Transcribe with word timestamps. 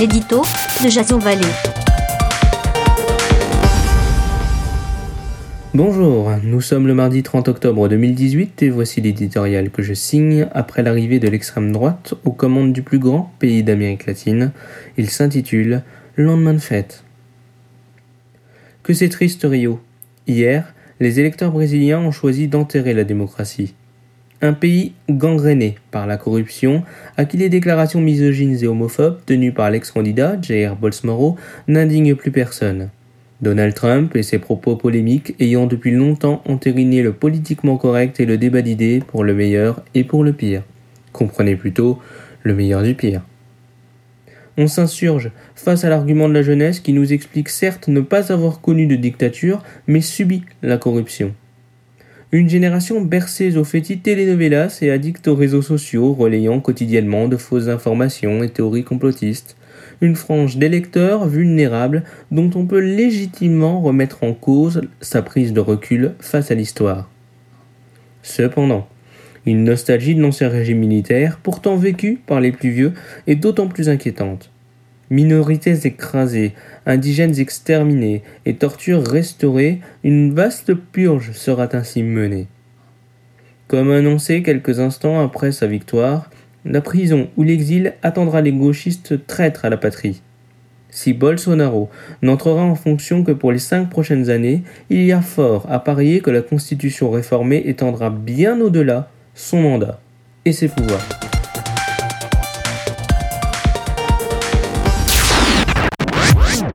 l'édito 0.00 0.40
de 0.82 0.88
Jason. 0.88 1.18
Bonjour, 5.74 6.30
nous 6.42 6.62
sommes 6.62 6.86
le 6.86 6.94
mardi 6.94 7.22
30 7.22 7.48
octobre 7.48 7.86
2018 7.86 8.62
et 8.62 8.70
voici 8.70 9.02
l'éditorial 9.02 9.68
que 9.68 9.82
je 9.82 9.92
signe 9.92 10.48
après 10.54 10.82
l'arrivée 10.82 11.18
de 11.18 11.28
l'extrême 11.28 11.70
droite 11.70 12.14
aux 12.24 12.32
commandes 12.32 12.72
du 12.72 12.80
plus 12.80 12.98
grand 12.98 13.30
pays 13.38 13.62
d'Amérique 13.62 14.06
latine. 14.06 14.52
Il 14.96 15.10
s'intitule 15.10 15.82
Lendemain 16.16 16.54
de 16.54 16.58
fête. 16.60 17.04
Que 18.82 18.94
c'est 18.94 19.10
triste 19.10 19.42
Rio. 19.44 19.80
Hier, 20.26 20.72
les 20.98 21.20
électeurs 21.20 21.52
brésiliens 21.52 22.00
ont 22.00 22.10
choisi 22.10 22.48
d'enterrer 22.48 22.94
la 22.94 23.04
démocratie. 23.04 23.74
Un 24.42 24.54
pays 24.54 24.94
gangréné 25.10 25.74
par 25.90 26.06
la 26.06 26.16
corruption, 26.16 26.82
à 27.18 27.26
qui 27.26 27.36
les 27.36 27.50
déclarations 27.50 28.00
misogynes 28.00 28.56
et 28.62 28.66
homophobes 28.66 29.20
tenues 29.26 29.52
par 29.52 29.70
l'ex-candidat 29.70 30.40
Jair 30.40 30.76
Bolsonaro 30.76 31.36
n'indignent 31.68 32.14
plus 32.14 32.30
personne. 32.30 32.88
Donald 33.42 33.74
Trump 33.74 34.16
et 34.16 34.22
ses 34.22 34.38
propos 34.38 34.76
polémiques 34.76 35.34
ayant 35.40 35.66
depuis 35.66 35.90
longtemps 35.90 36.42
entériné 36.46 37.02
le 37.02 37.12
politiquement 37.12 37.76
correct 37.76 38.18
et 38.18 38.26
le 38.26 38.38
débat 38.38 38.62
d'idées 38.62 39.02
pour 39.06 39.24
le 39.24 39.34
meilleur 39.34 39.82
et 39.94 40.04
pour 40.04 40.24
le 40.24 40.32
pire. 40.32 40.62
Comprenez 41.12 41.56
plutôt 41.56 41.98
le 42.42 42.54
meilleur 42.54 42.82
du 42.82 42.94
pire. 42.94 43.22
On 44.56 44.66
s'insurge 44.66 45.30
face 45.54 45.84
à 45.84 45.90
l'argument 45.90 46.28
de 46.28 46.34
la 46.34 46.42
jeunesse 46.42 46.80
qui 46.80 46.92
nous 46.92 47.12
explique 47.12 47.48
certes 47.48 47.88
ne 47.88 48.00
pas 48.00 48.32
avoir 48.32 48.60
connu 48.60 48.86
de 48.86 48.96
dictature, 48.96 49.62
mais 49.86 50.00
subi 50.00 50.42
la 50.62 50.76
corruption. 50.76 51.34
Une 52.32 52.48
génération 52.48 53.00
bercée 53.00 53.56
aux 53.56 53.64
fétis 53.64 53.98
telenovelas 53.98 54.78
et 54.82 54.92
addicte 54.92 55.26
aux 55.26 55.34
réseaux 55.34 55.62
sociaux, 55.62 56.12
relayant 56.12 56.60
quotidiennement 56.60 57.26
de 57.26 57.36
fausses 57.36 57.66
informations 57.66 58.44
et 58.44 58.48
théories 58.48 58.84
complotistes. 58.84 59.56
Une 60.00 60.14
frange 60.14 60.56
d'électeurs 60.56 61.26
vulnérables 61.26 62.04
dont 62.30 62.48
on 62.54 62.66
peut 62.66 62.78
légitimement 62.78 63.80
remettre 63.80 64.22
en 64.22 64.32
cause 64.32 64.82
sa 65.00 65.22
prise 65.22 65.52
de 65.52 65.58
recul 65.58 66.12
face 66.20 66.52
à 66.52 66.54
l'histoire. 66.54 67.10
Cependant, 68.22 68.86
une 69.44 69.64
nostalgie 69.64 70.14
de 70.14 70.22
l'ancien 70.22 70.48
régime 70.48 70.78
militaire, 70.78 71.40
pourtant 71.42 71.76
vécue 71.76 72.20
par 72.24 72.40
les 72.40 72.52
plus 72.52 72.70
vieux, 72.70 72.92
est 73.26 73.34
d'autant 73.34 73.66
plus 73.66 73.88
inquiétante 73.88 74.52
minorités 75.10 75.86
écrasées, 75.86 76.54
indigènes 76.86 77.38
exterminés 77.38 78.22
et 78.46 78.54
tortures 78.54 79.06
restaurées, 79.06 79.80
une 80.04 80.32
vaste 80.32 80.74
purge 80.74 81.32
sera 81.32 81.68
ainsi 81.72 82.02
menée. 82.02 82.46
Comme 83.68 83.90
annoncé 83.90 84.42
quelques 84.42 84.80
instants 84.80 85.20
après 85.20 85.52
sa 85.52 85.66
victoire, 85.66 86.30
la 86.64 86.80
prison 86.80 87.28
ou 87.36 87.42
l'exil 87.42 87.94
attendra 88.02 88.40
les 88.40 88.52
gauchistes 88.52 89.26
traîtres 89.26 89.64
à 89.64 89.70
la 89.70 89.76
patrie. 89.76 90.22
Si 90.90 91.12
Bolsonaro 91.12 91.88
n'entrera 92.22 92.62
en 92.62 92.74
fonction 92.74 93.22
que 93.22 93.32
pour 93.32 93.52
les 93.52 93.58
cinq 93.58 93.88
prochaines 93.88 94.28
années, 94.28 94.62
il 94.90 95.04
y 95.04 95.12
a 95.12 95.22
fort 95.22 95.66
à 95.70 95.78
parier 95.78 96.20
que 96.20 96.30
la 96.30 96.42
Constitution 96.42 97.10
réformée 97.10 97.62
étendra 97.66 98.10
bien 98.10 98.60
au-delà 98.60 99.08
son 99.34 99.62
mandat 99.62 100.00
et 100.44 100.52
ses 100.52 100.68
pouvoirs. 100.68 101.29